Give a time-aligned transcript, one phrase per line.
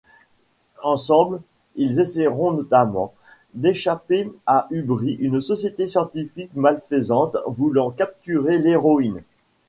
[0.81, 1.39] Ensemble
[1.75, 3.13] ils essayeront, notamment,
[3.53, 9.21] d'échapper à Ubri, une société scientifique malfaisante voulant capturer l'héroïne.